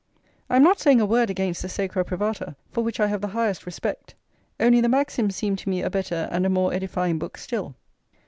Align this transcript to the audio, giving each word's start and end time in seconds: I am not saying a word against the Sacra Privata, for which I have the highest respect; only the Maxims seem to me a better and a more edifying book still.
I 0.49 0.55
am 0.55 0.63
not 0.63 0.79
saying 0.79 0.99
a 0.99 1.05
word 1.05 1.29
against 1.29 1.61
the 1.61 1.69
Sacra 1.69 2.03
Privata, 2.03 2.55
for 2.71 2.83
which 2.83 2.99
I 2.99 3.05
have 3.05 3.21
the 3.21 3.27
highest 3.37 3.67
respect; 3.67 4.15
only 4.59 4.81
the 4.81 4.89
Maxims 4.89 5.35
seem 5.35 5.55
to 5.57 5.69
me 5.69 5.83
a 5.83 5.91
better 5.91 6.27
and 6.31 6.43
a 6.43 6.49
more 6.49 6.73
edifying 6.73 7.19
book 7.19 7.37
still. 7.37 7.75